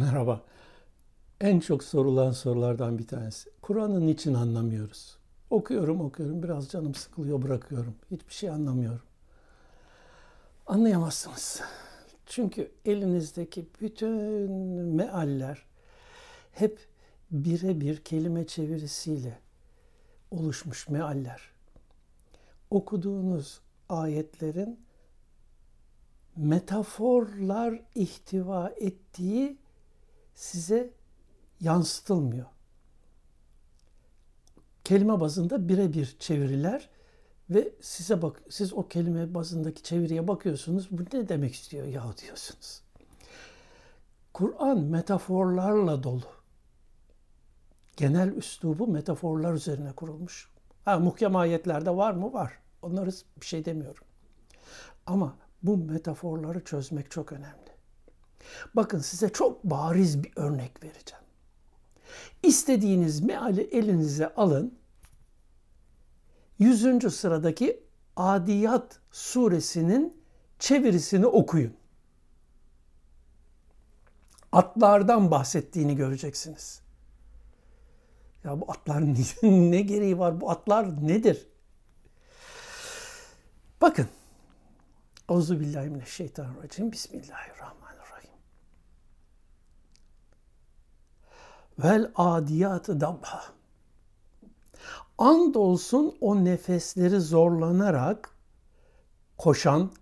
Merhaba. 0.00 0.40
En 1.40 1.60
çok 1.60 1.84
sorulan 1.84 2.32
sorulardan 2.32 2.98
bir 2.98 3.06
tanesi. 3.06 3.50
Kur'an'ı 3.62 4.06
niçin 4.06 4.34
anlamıyoruz? 4.34 5.16
Okuyorum 5.50 6.00
okuyorum 6.00 6.42
biraz 6.42 6.68
canım 6.68 6.94
sıkılıyor 6.94 7.42
bırakıyorum. 7.42 7.94
Hiçbir 8.10 8.32
şey 8.32 8.50
anlamıyorum. 8.50 9.02
Anlayamazsınız. 10.66 11.60
Çünkü 12.26 12.72
elinizdeki 12.84 13.66
bütün 13.80 14.12
mealler 14.84 15.66
hep 16.52 16.78
birebir 17.30 17.96
kelime 17.96 18.46
çevirisiyle 18.46 19.38
oluşmuş 20.30 20.88
mealler. 20.88 21.50
Okuduğunuz 22.70 23.60
ayetlerin 23.88 24.80
metaforlar 26.36 27.82
ihtiva 27.94 28.68
ettiği 28.68 29.60
size 30.40 30.90
yansıtılmıyor. 31.60 32.46
Kelime 34.84 35.20
bazında 35.20 35.68
birebir 35.68 36.16
çeviriler 36.18 36.88
ve 37.50 37.72
size 37.80 38.22
bak 38.22 38.42
siz 38.50 38.72
o 38.72 38.88
kelime 38.88 39.34
bazındaki 39.34 39.82
çeviriye 39.82 40.28
bakıyorsunuz. 40.28 40.88
Bu 40.90 41.02
ne 41.16 41.28
demek 41.28 41.54
istiyor 41.54 41.86
ya 41.86 42.04
diyorsunuz. 42.22 42.82
Kur'an 44.34 44.78
metaforlarla 44.78 46.02
dolu. 46.02 46.26
Genel 47.96 48.28
üslubu 48.28 48.86
metaforlar 48.86 49.52
üzerine 49.52 49.92
kurulmuş. 49.92 50.50
Ha, 50.84 50.98
muhkem 50.98 51.36
ayetlerde 51.36 51.96
var 51.96 52.12
mı? 52.12 52.32
Var. 52.32 52.52
Onları 52.82 53.10
bir 53.40 53.46
şey 53.46 53.64
demiyorum. 53.64 54.04
Ama 55.06 55.36
bu 55.62 55.76
metaforları 55.76 56.64
çözmek 56.64 57.10
çok 57.10 57.32
önemli. 57.32 57.69
Bakın 58.74 58.98
size 58.98 59.28
çok 59.28 59.64
bariz 59.64 60.24
bir 60.24 60.32
örnek 60.36 60.82
vereceğim. 60.82 61.24
İstediğiniz 62.42 63.20
meali 63.20 63.60
elinize 63.62 64.34
alın. 64.34 64.78
100. 66.58 67.14
sıradaki 67.14 67.82
Adiyat 68.16 69.00
suresinin 69.10 70.22
çevirisini 70.58 71.26
okuyun. 71.26 71.74
Atlardan 74.52 75.30
bahsettiğini 75.30 75.96
göreceksiniz. 75.96 76.82
Ya 78.44 78.60
bu 78.60 78.70
atlar 78.70 79.02
ne 79.42 79.80
gereği 79.80 80.18
var? 80.18 80.40
Bu 80.40 80.50
atlar 80.50 81.06
nedir? 81.06 81.46
Bakın. 83.80 84.08
Euzu 85.28 85.60
billahi 85.60 85.88
mineşşeytanirracim. 85.88 86.92
Bismillahirrahmanirrahim. 86.92 87.89
Vel 91.82 92.10
adiyatı 92.14 93.00
dabha. 93.00 93.44
Andolsun 95.18 96.16
o 96.20 96.44
nefesleri 96.44 97.20
zorlanarak 97.20 98.30
koşan, 99.38 99.92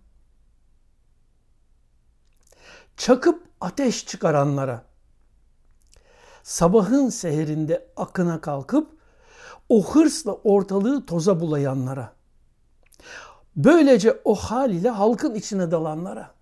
çakıp 2.97 3.47
ateş 3.61 4.05
çıkaranlara, 4.05 4.85
sabahın 6.43 7.09
seherinde 7.09 7.91
akına 7.97 8.41
kalkıp 8.41 8.99
o 9.69 9.95
hırsla 9.95 10.33
ortalığı 10.33 11.05
toza 11.05 11.39
bulayanlara, 11.39 12.19
Böylece 13.55 14.21
o 14.25 14.35
hal 14.35 14.71
ile 14.71 14.89
halkın 14.89 15.35
içine 15.35 15.71
dalanlara 15.71 16.35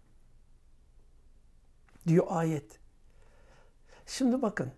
diyor 2.07 2.25
ayet. 2.29 2.79
Şimdi 4.05 4.41
bakın 4.41 4.71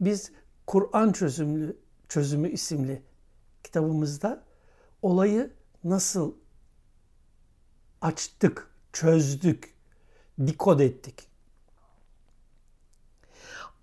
biz 0.00 0.32
Kur'an 0.66 1.12
çözümlü 1.12 1.76
çözümü 2.08 2.50
isimli 2.50 3.02
kitabımızda 3.64 4.42
olayı 5.02 5.50
nasıl 5.84 6.34
açtık, 8.00 8.70
çözdük, 8.92 9.74
dikod 10.46 10.80
ettik. 10.80 11.28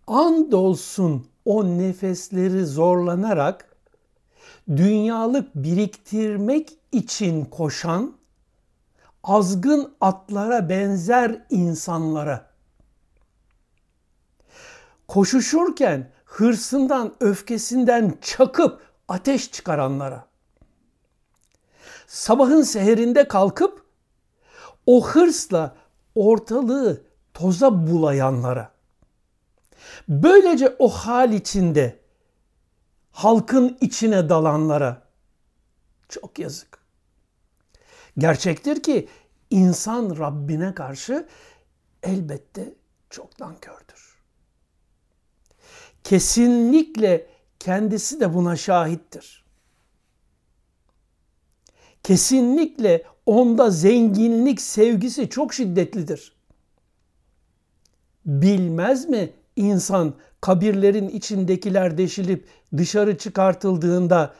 Andolsun 0.07 1.27
o 1.45 1.65
nefesleri 1.65 2.65
zorlanarak 2.65 3.75
dünyalık 4.67 5.55
biriktirmek 5.55 6.77
için 6.91 7.45
koşan 7.45 8.15
azgın 9.23 9.93
atlara 10.01 10.69
benzer 10.69 11.45
insanlara 11.49 12.52
koşuşurken 15.13 16.11
hırsından, 16.25 17.13
öfkesinden 17.19 18.17
çakıp 18.21 18.81
ateş 19.07 19.51
çıkaranlara 19.51 20.27
sabahın 22.07 22.61
seherinde 22.61 23.27
kalkıp 23.27 23.85
o 24.85 25.07
hırsla 25.07 25.75
ortalığı 26.15 27.03
toza 27.33 27.87
bulayanlara 27.87 28.71
böylece 30.07 30.75
o 30.79 30.89
hal 30.89 31.33
içinde 31.33 31.99
halkın 33.11 33.77
içine 33.81 34.29
dalanlara 34.29 35.01
çok 36.09 36.39
yazık. 36.39 36.79
Gerçektir 38.17 38.83
ki 38.83 39.09
insan 39.49 40.17
Rabbine 40.17 40.73
karşı 40.73 41.27
elbette 42.03 42.73
çok 43.09 43.39
nankördür. 43.39 44.12
Kesinlikle 46.03 47.27
kendisi 47.59 48.19
de 48.19 48.33
buna 48.33 48.55
şahittir. 48.55 49.43
Kesinlikle 52.03 53.03
onda 53.25 53.69
zenginlik 53.69 54.61
sevgisi 54.61 55.29
çok 55.29 55.53
şiddetlidir. 55.53 56.35
Bilmez 58.25 59.09
mi 59.09 59.29
insan 59.55 60.13
kabirlerin 60.41 61.09
içindekiler 61.09 61.97
deşilip 61.97 62.47
dışarı 62.77 63.17
çıkartıldığında, 63.17 64.33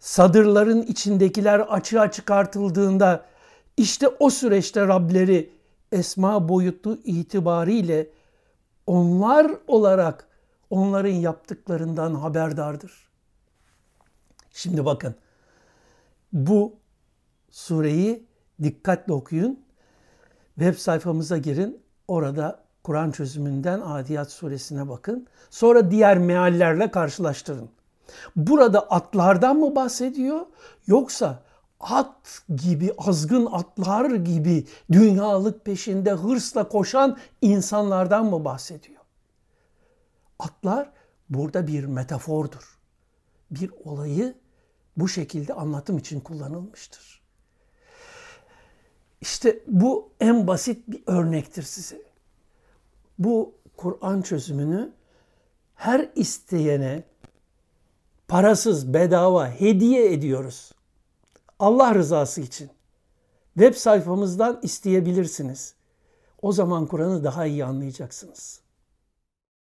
sadırların 0.00 0.82
içindekiler 0.82 1.60
açığa 1.60 2.10
çıkartıldığında 2.10 3.26
işte 3.76 4.08
o 4.08 4.30
süreçte 4.30 4.88
Rableri 4.88 5.50
esma 5.92 6.48
boyutu 6.48 6.98
itibariyle 7.04 8.06
onlar 8.86 9.52
olarak 9.66 10.31
onların 10.72 11.10
yaptıklarından 11.10 12.14
haberdardır. 12.14 13.08
Şimdi 14.50 14.84
bakın 14.84 15.14
bu 16.32 16.74
sureyi 17.50 18.26
dikkatle 18.62 19.12
okuyun. 19.12 19.60
Web 20.54 20.76
sayfamıza 20.76 21.38
girin. 21.38 21.82
Orada 22.08 22.62
Kur'an 22.82 23.10
çözümünden 23.10 23.80
Adiyat 23.80 24.30
suresine 24.32 24.88
bakın. 24.88 25.26
Sonra 25.50 25.90
diğer 25.90 26.18
meallerle 26.18 26.90
karşılaştırın. 26.90 27.70
Burada 28.36 28.80
atlardan 28.80 29.56
mı 29.56 29.76
bahsediyor 29.76 30.40
yoksa 30.86 31.42
at 31.80 32.42
gibi, 32.56 32.94
azgın 32.98 33.46
atlar 33.46 34.10
gibi 34.10 34.66
dünyalık 34.92 35.64
peşinde 35.64 36.12
hırsla 36.12 36.68
koşan 36.68 37.18
insanlardan 37.42 38.24
mı 38.24 38.44
bahsediyor? 38.44 39.01
Atlar 40.42 40.92
burada 41.28 41.66
bir 41.66 41.84
metafordur. 41.84 42.78
Bir 43.50 43.70
olayı 43.84 44.34
bu 44.96 45.08
şekilde 45.08 45.54
anlatım 45.54 45.98
için 45.98 46.20
kullanılmıştır. 46.20 47.22
İşte 49.20 49.58
bu 49.66 50.12
en 50.20 50.46
basit 50.46 50.88
bir 50.88 51.02
örnektir 51.06 51.62
size 51.62 52.02
bu 53.18 53.54
Kur'an 53.76 54.22
çözümünü 54.22 54.92
her 55.74 56.10
isteyene 56.14 57.04
parasız, 58.28 58.94
bedava 58.94 59.50
hediye 59.50 60.12
ediyoruz. 60.12 60.72
Allah 61.58 61.94
rızası 61.94 62.40
için. 62.40 62.70
Web 63.54 63.74
sayfamızdan 63.74 64.60
isteyebilirsiniz. 64.62 65.74
O 66.42 66.52
zaman 66.52 66.86
Kur'an'ı 66.86 67.24
daha 67.24 67.46
iyi 67.46 67.64
anlayacaksınız. 67.64 68.61